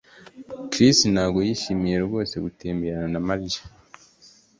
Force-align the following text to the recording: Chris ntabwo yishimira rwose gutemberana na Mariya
Chris 0.71 0.97
ntabwo 1.13 1.39
yishimira 1.47 1.99
rwose 2.07 2.35
gutemberana 2.45 3.07
na 3.13 3.19
Mariya 3.27 3.61